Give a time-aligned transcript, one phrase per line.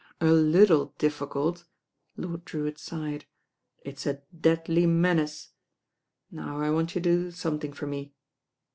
[0.19, 1.65] A little difficult,"
[2.17, 3.25] Lord Drewitt sighed.
[3.85, 5.49] "It's a deadly menace.
[6.31, 8.15] Now I want you to do somethine for me."